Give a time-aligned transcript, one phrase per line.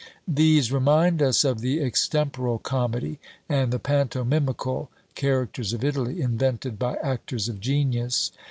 [0.27, 6.95] These remind us of the extemporal comedy and the pantomimical characters of Italy, invented by
[7.03, 8.31] actors of genius.